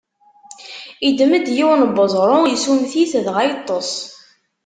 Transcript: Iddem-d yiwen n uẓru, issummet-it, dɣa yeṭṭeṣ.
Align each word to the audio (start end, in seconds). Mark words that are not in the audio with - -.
Iddem-d 1.07 1.47
yiwen 1.55 1.81
n 1.93 2.01
uẓru, 2.03 2.39
issummet-it, 2.53 3.13
dɣa 3.25 3.41
yeṭṭeṣ. 3.47 3.91